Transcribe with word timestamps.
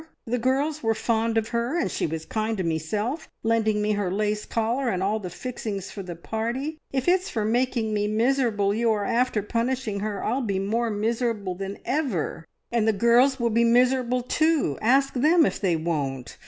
The 0.25 0.39
girls 0.39 0.81
were 0.81 0.95
fond 0.95 1.37
of 1.37 1.49
her, 1.49 1.77
and 1.79 1.91
she 1.91 2.07
was 2.07 2.25
kind 2.25 2.57
to 2.57 2.63
meself, 2.63 3.27
lending 3.43 3.83
me 3.83 3.91
her 3.91 4.09
lace 4.09 4.45
collar 4.47 4.89
and 4.89 5.03
all 5.03 5.19
the 5.19 5.29
fixings 5.29 5.91
for 5.91 6.01
the 6.01 6.15
party. 6.15 6.79
If 6.91 7.07
it's 7.07 7.29
for 7.29 7.45
making 7.45 7.93
me 7.93 8.07
miserable 8.07 8.73
you 8.73 8.89
are 8.93 9.05
after 9.05 9.43
punishing 9.43 9.99
her, 9.99 10.23
I'll 10.23 10.41
be 10.41 10.57
more 10.57 10.89
miserable 10.89 11.53
than 11.53 11.77
ever, 11.85 12.47
and 12.71 12.87
the 12.87 12.93
girls 12.93 13.39
will 13.39 13.51
be 13.51 13.63
miserable 13.63 14.23
too 14.23 14.79
ask 14.81 15.13
them 15.13 15.45
if 15.45 15.61
they 15.61 15.75
won't! 15.75 16.39